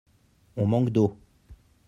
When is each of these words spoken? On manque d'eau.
On 0.57 0.65
manque 0.65 0.89
d'eau. 0.89 1.15